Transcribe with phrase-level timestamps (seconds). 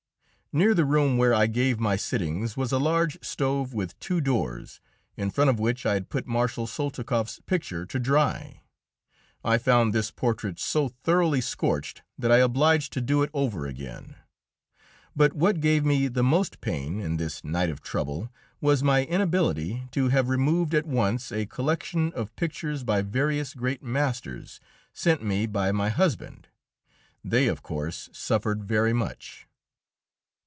[0.53, 4.81] Near the room where I gave my sittings was a large stove with two doors,
[5.15, 8.61] in front of which I had put Marshal Soltikoff's picture to dry.
[9.45, 13.65] I found this portrait so thoroughly scorched that I was obliged to do it over
[13.65, 14.17] again.
[15.15, 18.29] But what gave me most pain in this night of trouble
[18.59, 23.81] was my inability to have removed at once a collection of pictures by various great
[23.83, 24.59] masters,
[24.91, 26.49] sent me by my husband;
[27.23, 29.47] they, of course, suffered very much.